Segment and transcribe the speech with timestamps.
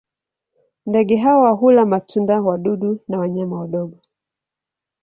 [0.85, 3.97] Ndege hawa hula matunda, wadudu na wanyama wadogo.